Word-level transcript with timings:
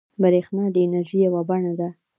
بریښنا 0.21 0.65
د 0.71 0.75
انرژۍ 0.85 1.17
یوه 1.27 1.41
بڼه 1.49 1.73
ده 1.79 1.89